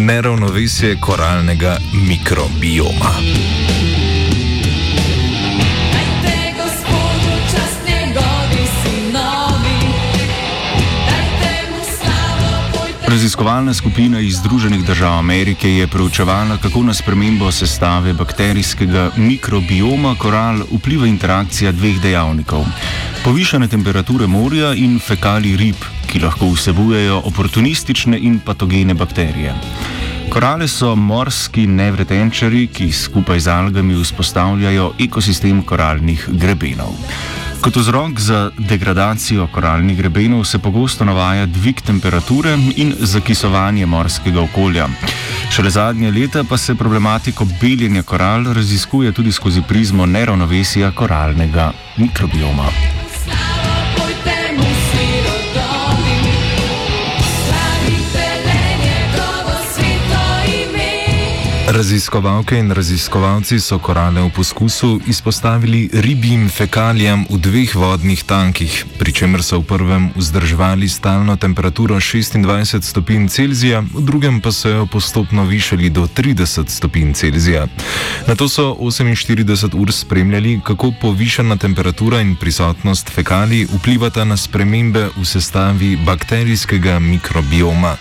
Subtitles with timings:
[0.00, 3.14] neravnovesje koralnega mikrobioma.
[13.10, 20.62] Raziskovalna skupina iz Združenih držav Amerike je preučevala, kako na spremembo sestave bakterijskega mikrobioma koral
[20.72, 22.64] vpliva interakcija dveh dejavnikov:
[23.24, 25.76] povišane temperature morja in fekali rib,
[26.06, 29.54] ki lahko vsebujejo oportunistične in patogene bakterije.
[30.30, 36.94] Korale so morski nevretenčari, ki skupaj z algami vzpostavljajo ekosistem koralnih grebenov.
[37.60, 44.86] Kot vzrok za degradacijo koralnih grebenov se pogosto navaja dvig temperature in zakisovanje morskega okolja.
[45.50, 52.99] Šele zadnje leta pa se problematiko beljenja koral raziskuje tudi skozi prizmo neravnovesja koralnega mikrobioma.
[61.70, 69.12] Raziskovalke in raziskovalci so korale v poskusu izpostavili ribjim fekalijam v dveh vodnih tankih, pri
[69.14, 74.86] čemer so v prvem vzdrževali stalno temperaturo 26 stopinj Celzija, v drugem pa so jo
[74.86, 77.70] postopno višali do 30 stopinj Celzija.
[78.26, 85.14] Na to so 48 ur spremljali, kako povišana temperatura in prisotnost fekalij vplivata na spremembe
[85.14, 87.94] v sestavi bakterijskega mikrobioma.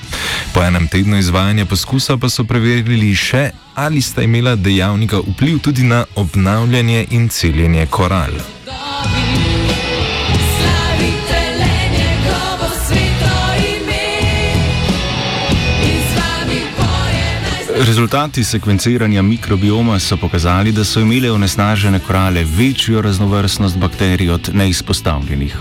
[0.53, 5.83] Po enem tednu izvajanja poskusa pa so preverili še, ali sta imela dejavnika vpliv tudi
[5.83, 8.31] na obnavljanje in celjenje koral.
[17.87, 25.55] Rezultati sekvenciranja mikrobioma so pokazali, da so imele onesnažene korale večjo raznovrstnost bakterij od neizpostavljenih.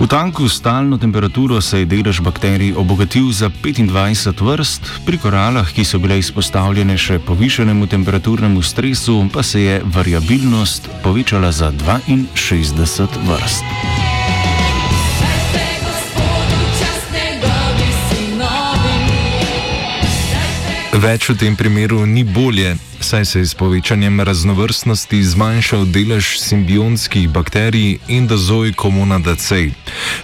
[0.00, 5.68] V tanku s stalno temperaturo se je delež bakterij obogatil za 25 vrst, pri koralah,
[5.68, 13.08] ki so bile izpostavljene še povišenemu temperaturnemu stresu, pa se je variabilnost povečala za 62
[13.28, 13.64] vrst.
[20.96, 27.28] Več v tem primeru ni bolje, saj se je s povečanjem raznovrstnosti zmanjšal delež simbionskih
[27.28, 29.70] bakterij endozoj komunada C.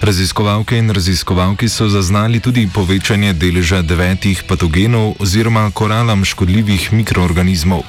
[0.00, 7.82] Raziskovalke in raziskovalki so zaznali tudi povečanje deleža devetih patogenov oziroma koralam škodljivih mikroorganizmov.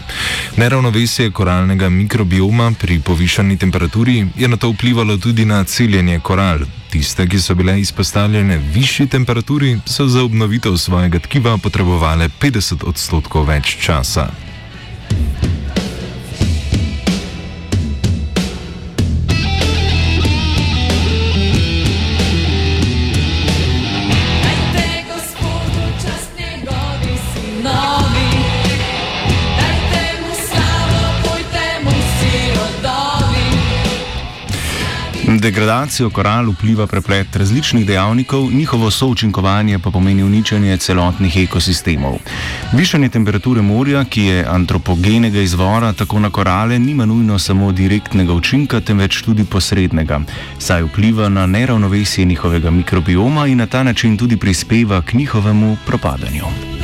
[0.57, 6.59] Neravnovesje koralnega mikrobioma pri povišani temperaturi je na to vplivalo tudi na celjenje koral.
[6.89, 13.45] Tiste, ki so bile izpostavljene višji temperaturi, so za obnovitev svojega tkiva potrebovali 50 odstotkov
[13.45, 14.46] več časa.
[35.39, 42.17] Degradacijo koral vpliva preplet različnih dejavnikov, njihovo součinkovanje pa pomeni uničenje celotnih ekosistemov.
[42.73, 48.81] Višanje temperature morja, ki je antropogenega izvora, tako na korale nima nujno samo direktnega učinka,
[48.81, 50.19] temveč tudi posrednega,
[50.59, 56.76] saj vpliva na neravnovesje njihovega mikrobioma in na ta način tudi prispeva k njihovemu propadanju.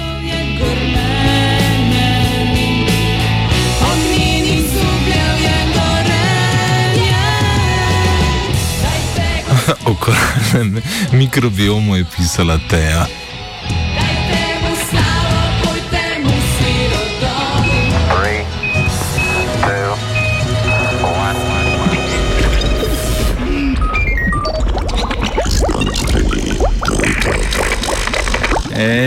[10.03, 10.18] piccola
[11.12, 13.08] e microbiomo epistolatea.